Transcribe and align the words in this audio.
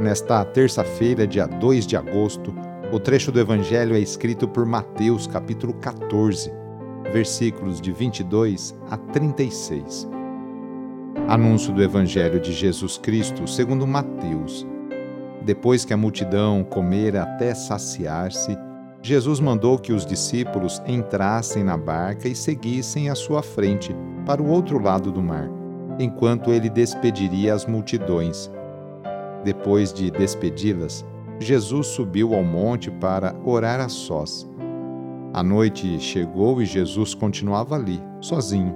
Nesta 0.00 0.42
terça-feira, 0.46 1.26
dia 1.26 1.46
2 1.46 1.86
de 1.86 1.94
agosto, 1.94 2.54
o 2.90 2.98
trecho 2.98 3.30
do 3.30 3.38
Evangelho 3.38 3.94
é 3.94 3.98
escrito 3.98 4.48
por 4.48 4.64
Mateus, 4.64 5.26
capítulo 5.26 5.74
14, 5.74 6.50
versículos 7.12 7.82
de 7.82 7.92
22 7.92 8.74
a 8.90 8.96
36. 8.96 10.08
Anúncio 11.28 11.74
do 11.74 11.82
Evangelho 11.82 12.40
de 12.40 12.50
Jesus 12.50 12.96
Cristo 12.96 13.46
segundo 13.46 13.86
Mateus. 13.86 14.66
Depois 15.42 15.84
que 15.84 15.92
a 15.92 15.98
multidão 15.98 16.64
comera 16.64 17.24
até 17.24 17.54
saciar-se, 17.54 18.56
Jesus 19.02 19.38
mandou 19.38 19.78
que 19.78 19.92
os 19.92 20.06
discípulos 20.06 20.80
entrassem 20.86 21.62
na 21.62 21.76
barca 21.76 22.26
e 22.26 22.34
seguissem 22.34 23.10
à 23.10 23.14
sua 23.14 23.42
frente, 23.42 23.94
para 24.24 24.42
o 24.42 24.48
outro 24.48 24.82
lado 24.82 25.12
do 25.12 25.20
mar, 25.20 25.50
enquanto 25.98 26.50
ele 26.50 26.70
despediria 26.70 27.52
as 27.52 27.66
multidões 27.66 28.50
depois 29.44 29.92
de 29.92 30.10
despedi-las, 30.10 31.04
Jesus 31.38 31.88
subiu 31.88 32.34
ao 32.34 32.44
monte 32.44 32.90
para 32.90 33.34
orar 33.44 33.80
a 33.80 33.88
sós. 33.88 34.48
A 35.32 35.42
noite 35.42 35.98
chegou 35.98 36.60
e 36.60 36.66
Jesus 36.66 37.14
continuava 37.14 37.76
ali, 37.76 38.02
sozinho. 38.20 38.74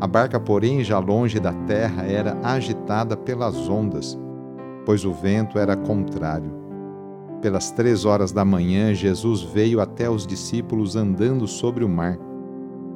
A 0.00 0.06
barca, 0.06 0.40
porém, 0.40 0.82
já 0.82 0.98
longe 0.98 1.38
da 1.38 1.52
terra, 1.52 2.02
era 2.02 2.36
agitada 2.42 3.16
pelas 3.16 3.68
ondas, 3.68 4.18
pois 4.84 5.04
o 5.04 5.12
vento 5.12 5.58
era 5.58 5.76
contrário. 5.76 6.50
Pelas 7.40 7.70
três 7.70 8.04
horas 8.04 8.32
da 8.32 8.44
manhã, 8.44 8.94
Jesus 8.94 9.42
veio 9.42 9.80
até 9.80 10.08
os 10.10 10.26
discípulos 10.26 10.96
andando 10.96 11.46
sobre 11.46 11.84
o 11.84 11.88
mar. 11.88 12.18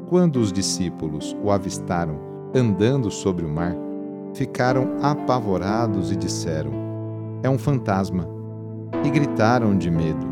Quando 0.09 0.37
os 0.37 0.53
discípulos 0.53 1.37
o 1.43 1.51
avistaram 1.51 2.19
andando 2.55 3.11
sobre 3.11 3.45
o 3.45 3.49
mar, 3.49 3.77
ficaram 4.35 4.97
apavorados 5.03 6.11
e 6.11 6.17
disseram: 6.17 6.73
É 7.43 7.49
um 7.49 7.59
fantasma. 7.59 8.29
E 9.05 9.11
gritaram 9.11 9.77
de 9.77 9.91
medo. 9.91 10.27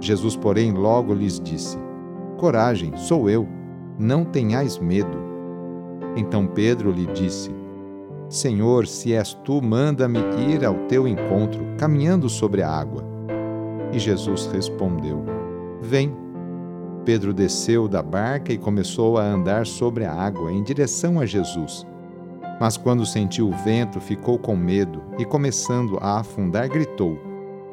Jesus, 0.00 0.36
porém, 0.36 0.72
logo 0.72 1.14
lhes 1.14 1.40
disse: 1.40 1.78
Coragem, 2.36 2.96
sou 2.96 3.28
eu, 3.28 3.48
não 3.98 4.24
tenhais 4.24 4.78
medo. 4.78 5.18
Então 6.16 6.46
Pedro 6.46 6.90
lhe 6.90 7.06
disse: 7.06 7.50
Senhor, 8.28 8.86
se 8.86 9.14
és 9.14 9.32
tu, 9.32 9.62
manda-me 9.62 10.18
ir 10.48 10.64
ao 10.64 10.74
teu 10.86 11.08
encontro, 11.08 11.64
caminhando 11.78 12.28
sobre 12.28 12.62
a 12.62 12.70
água. 12.70 13.02
E 13.92 13.98
Jesus 13.98 14.46
respondeu: 14.46 15.24
Vem. 15.80 16.14
Pedro 17.04 17.32
desceu 17.32 17.88
da 17.88 18.02
barca 18.02 18.52
e 18.52 18.58
começou 18.58 19.16
a 19.16 19.24
andar 19.24 19.66
sobre 19.66 20.04
a 20.04 20.12
água 20.12 20.52
em 20.52 20.62
direção 20.62 21.18
a 21.18 21.24
Jesus. 21.24 21.86
Mas 22.60 22.76
quando 22.76 23.06
sentiu 23.06 23.48
o 23.48 23.56
vento, 23.56 24.00
ficou 24.00 24.38
com 24.38 24.56
medo 24.56 25.02
e, 25.18 25.24
começando 25.24 25.98
a 26.00 26.20
afundar, 26.20 26.68
gritou: 26.68 27.18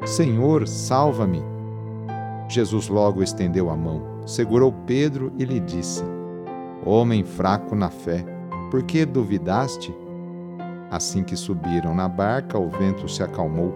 Senhor, 0.06 0.68
salva-me! 0.68 1.42
Jesus 2.48 2.88
logo 2.88 3.24
estendeu 3.24 3.70
a 3.70 3.76
mão, 3.76 4.02
segurou 4.26 4.72
Pedro 4.86 5.34
e 5.38 5.46
lhe 5.46 5.60
disse: 5.60 6.04
Homem 6.86 7.24
fraco 7.24 7.76
na 7.76 7.90
fé, 7.90 8.24
por 8.70 8.84
que 8.84 9.06
duvidaste? 9.06 9.96
Assim 10.92 11.24
que 11.24 11.36
subiram 11.36 11.96
na 11.96 12.08
barca, 12.08 12.60
o 12.60 12.70
vento 12.70 13.10
se 13.10 13.24
acalmou. 13.24 13.74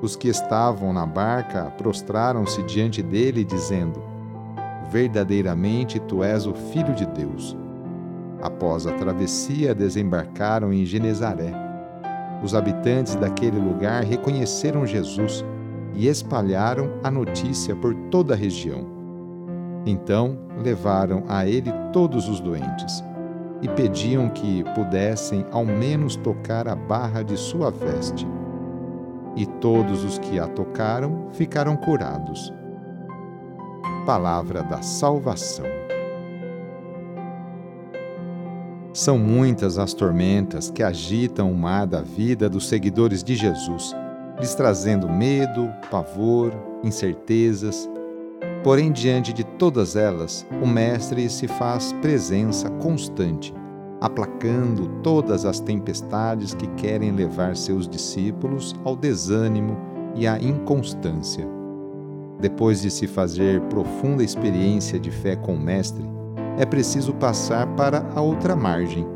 Os 0.00 0.14
que 0.14 0.28
estavam 0.28 0.92
na 0.92 1.04
barca 1.04 1.64
prostraram-se 1.76 2.62
diante 2.62 3.02
dele, 3.02 3.42
dizendo: 3.42 4.00
Verdadeiramente 4.88 5.98
tu 5.98 6.22
és 6.22 6.46
o 6.46 6.54
Filho 6.54 6.94
de 6.94 7.04
Deus. 7.04 7.56
Após 8.40 8.86
a 8.86 8.92
travessia, 8.92 9.74
desembarcaram 9.74 10.72
em 10.72 10.84
Genezaré. 10.84 11.52
Os 12.42 12.54
habitantes 12.54 13.16
daquele 13.16 13.58
lugar 13.58 14.04
reconheceram 14.04 14.86
Jesus 14.86 15.44
e 15.94 16.06
espalharam 16.06 16.90
a 17.02 17.10
notícia 17.10 17.74
por 17.74 17.94
toda 18.10 18.34
a 18.34 18.36
região. 18.36 18.86
Então 19.84 20.38
levaram 20.62 21.24
a 21.28 21.46
ele 21.46 21.72
todos 21.92 22.28
os 22.28 22.38
doentes 22.40 23.02
e 23.60 23.68
pediam 23.68 24.28
que 24.28 24.62
pudessem 24.74 25.44
ao 25.50 25.64
menos 25.64 26.14
tocar 26.14 26.68
a 26.68 26.76
barra 26.76 27.22
de 27.22 27.36
sua 27.36 27.70
veste. 27.70 28.26
E 29.34 29.46
todos 29.46 30.04
os 30.04 30.18
que 30.18 30.38
a 30.38 30.46
tocaram 30.46 31.28
ficaram 31.32 31.76
curados. 31.76 32.52
Palavra 34.06 34.62
da 34.62 34.82
Salvação. 34.82 35.66
São 38.98 39.16
muitas 39.16 39.78
as 39.78 39.94
tormentas 39.94 40.72
que 40.72 40.82
agitam 40.82 41.52
o 41.52 41.56
mar 41.56 41.86
da 41.86 42.02
vida 42.02 42.50
dos 42.50 42.66
seguidores 42.66 43.22
de 43.22 43.36
Jesus, 43.36 43.94
lhes 44.40 44.56
trazendo 44.56 45.08
medo, 45.08 45.72
pavor, 45.88 46.52
incertezas. 46.82 47.88
Porém, 48.64 48.90
diante 48.90 49.32
de 49.32 49.44
todas 49.44 49.94
elas, 49.94 50.44
o 50.60 50.66
Mestre 50.66 51.30
se 51.30 51.46
faz 51.46 51.92
presença 52.02 52.68
constante, 52.70 53.54
aplacando 54.00 54.88
todas 55.00 55.44
as 55.44 55.60
tempestades 55.60 56.52
que 56.52 56.66
querem 56.70 57.12
levar 57.12 57.54
seus 57.54 57.88
discípulos 57.88 58.74
ao 58.84 58.96
desânimo 58.96 59.76
e 60.16 60.26
à 60.26 60.40
inconstância. 60.40 61.46
Depois 62.40 62.82
de 62.82 62.90
se 62.90 63.06
fazer 63.06 63.60
profunda 63.68 64.24
experiência 64.24 64.98
de 64.98 65.12
fé 65.12 65.36
com 65.36 65.54
o 65.54 65.60
Mestre, 65.60 66.17
é 66.58 66.66
preciso 66.66 67.14
passar 67.14 67.66
para 67.68 68.04
a 68.14 68.20
outra 68.20 68.56
margem, 68.56 69.06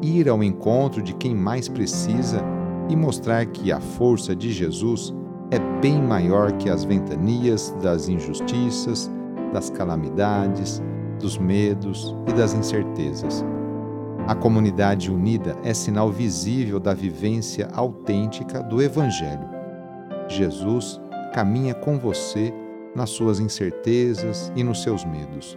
ir 0.00 0.28
ao 0.28 0.42
encontro 0.42 1.02
de 1.02 1.12
quem 1.14 1.34
mais 1.34 1.68
precisa 1.68 2.42
e 2.88 2.96
mostrar 2.96 3.44
que 3.46 3.70
a 3.70 3.78
força 3.78 4.34
de 4.34 4.50
Jesus 4.50 5.14
é 5.50 5.58
bem 5.80 6.00
maior 6.00 6.52
que 6.52 6.70
as 6.70 6.84
ventanias 6.84 7.76
das 7.82 8.08
injustiças, 8.08 9.10
das 9.52 9.68
calamidades, 9.68 10.82
dos 11.20 11.36
medos 11.36 12.16
e 12.26 12.32
das 12.32 12.54
incertezas. 12.54 13.44
A 14.26 14.34
comunidade 14.34 15.10
unida 15.10 15.56
é 15.62 15.74
sinal 15.74 16.10
visível 16.10 16.80
da 16.80 16.94
vivência 16.94 17.68
autêntica 17.74 18.62
do 18.62 18.82
Evangelho. 18.82 19.48
Jesus 20.28 21.00
caminha 21.34 21.74
com 21.74 21.98
você 21.98 22.52
nas 22.94 23.10
suas 23.10 23.40
incertezas 23.40 24.52
e 24.56 24.62
nos 24.62 24.82
seus 24.82 25.04
medos. 25.04 25.56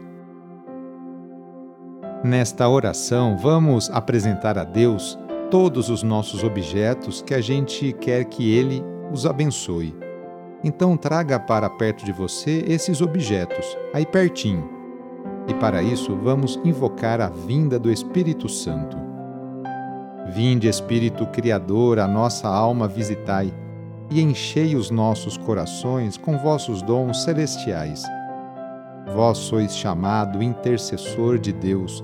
Nesta 2.23 2.69
oração, 2.69 3.35
vamos 3.35 3.89
apresentar 3.89 4.55
a 4.55 4.63
Deus 4.63 5.17
todos 5.49 5.89
os 5.89 6.03
nossos 6.03 6.43
objetos 6.43 7.19
que 7.19 7.33
a 7.33 7.41
gente 7.41 7.91
quer 7.93 8.25
que 8.25 8.53
Ele 8.53 8.83
os 9.11 9.25
abençoe. 9.25 9.97
Então, 10.63 10.95
traga 10.95 11.39
para 11.39 11.67
perto 11.67 12.05
de 12.05 12.11
você 12.11 12.63
esses 12.67 13.01
objetos, 13.01 13.75
aí 13.91 14.05
pertinho. 14.05 14.69
E 15.47 15.53
para 15.55 15.81
isso, 15.81 16.15
vamos 16.15 16.59
invocar 16.63 17.19
a 17.19 17.27
vinda 17.27 17.79
do 17.79 17.91
Espírito 17.91 18.47
Santo. 18.47 18.97
Vinde, 20.29 20.67
Espírito 20.67 21.25
Criador, 21.25 21.97
a 21.97 22.07
nossa 22.07 22.47
alma 22.47 22.87
visitai, 22.87 23.51
e 24.11 24.21
enchei 24.21 24.75
os 24.75 24.91
nossos 24.91 25.37
corações 25.37 26.17
com 26.17 26.37
vossos 26.37 26.83
dons 26.83 27.23
celestiais. 27.23 28.03
Vós 29.15 29.39
sois 29.39 29.75
chamado 29.75 30.43
intercessor 30.43 31.39
de 31.39 31.51
Deus 31.51 32.03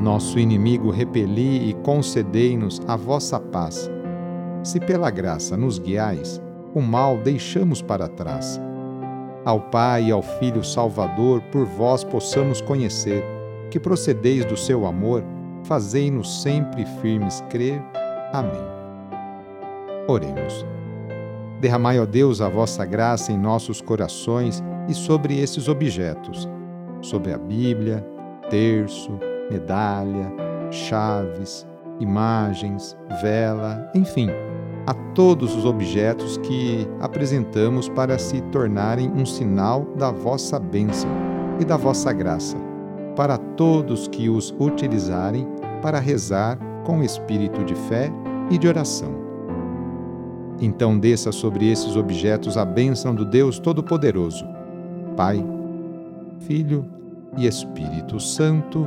Nosso 0.00 0.38
inimigo 0.38 0.90
repeli 0.90 1.70
e 1.70 1.74
concedei-nos 1.74 2.80
a 2.86 2.96
vossa 2.96 3.38
paz. 3.38 3.90
Se 4.62 4.80
pela 4.80 5.10
graça 5.10 5.56
nos 5.56 5.78
guiais, 5.78 6.42
o 6.74 6.80
mal 6.80 7.18
deixamos 7.18 7.80
para 7.80 8.08
trás. 8.08 8.60
Ao 9.44 9.60
Pai 9.60 10.06
e 10.06 10.10
ao 10.10 10.22
Filho 10.22 10.64
Salvador, 10.64 11.40
por 11.52 11.64
vós 11.64 12.02
possamos 12.02 12.60
conhecer, 12.60 13.22
que 13.70 13.78
procedeis 13.78 14.44
do 14.44 14.56
seu 14.56 14.86
amor, 14.86 15.22
fazei-nos 15.64 16.42
sempre 16.42 16.84
firmes 17.00 17.42
crer. 17.50 17.80
Amém. 18.32 18.62
Oremos. 20.08 20.66
Derramai, 21.60 21.98
ó 21.98 22.06
Deus, 22.06 22.40
a 22.40 22.48
vossa 22.48 22.84
graça 22.84 23.32
em 23.32 23.38
nossos 23.38 23.80
corações 23.80 24.62
e 24.88 24.94
sobre 24.94 25.38
esses 25.38 25.68
objetos, 25.68 26.48
sobre 27.00 27.32
a 27.32 27.38
Bíblia, 27.38 28.06
terço, 28.50 29.18
medalha, 29.50 30.32
chaves, 30.70 31.66
imagens, 32.00 32.96
vela, 33.20 33.90
enfim 33.94 34.30
a 34.86 34.92
todos 35.14 35.56
os 35.56 35.64
objetos 35.64 36.36
que 36.38 36.86
apresentamos 37.00 37.88
para 37.88 38.18
se 38.18 38.40
tornarem 38.52 39.10
um 39.10 39.24
sinal 39.24 39.86
da 39.96 40.10
vossa 40.10 40.58
bênção 40.58 41.08
e 41.58 41.64
da 41.64 41.76
vossa 41.76 42.12
graça, 42.12 42.56
para 43.16 43.38
todos 43.38 44.08
que 44.08 44.28
os 44.28 44.54
utilizarem 44.58 45.46
para 45.80 45.98
rezar 45.98 46.58
com 46.84 47.02
espírito 47.02 47.64
de 47.64 47.74
fé 47.74 48.12
e 48.50 48.58
de 48.58 48.68
oração. 48.68 49.24
Então 50.60 50.98
desça 50.98 51.32
sobre 51.32 51.70
esses 51.70 51.96
objetos 51.96 52.56
a 52.56 52.64
bênção 52.64 53.14
do 53.14 53.24
Deus 53.24 53.58
Todo-Poderoso, 53.58 54.44
Pai, 55.16 55.44
Filho 56.40 56.84
e 57.36 57.46
Espírito 57.46 58.20
Santo. 58.20 58.86